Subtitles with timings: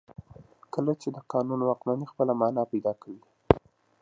[0.73, 3.23] کله چې د قانون واکمني خپله معنا پیدا کوي.